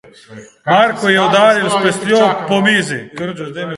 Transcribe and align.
Marko 0.69 1.05
je 1.13 1.19
udaril 1.27 1.67
s 1.75 1.83
pestjo 1.83 2.21
po 2.49 2.57
mizi. 2.69 2.99